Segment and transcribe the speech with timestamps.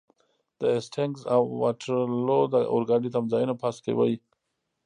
[0.59, 4.13] د هسټینګز او واټرلو د اورګاډي تمځایونه پاس کوئ.